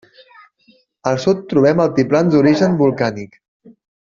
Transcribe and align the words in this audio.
Al 1.11 1.19
sud 1.25 1.43
trobem 1.51 1.83
altiplans 1.85 2.33
d'origen 2.37 2.81
volcànic. 2.85 3.39